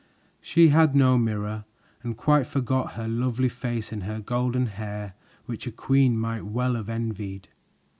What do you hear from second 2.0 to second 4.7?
and quite forgot her lovely face and her golden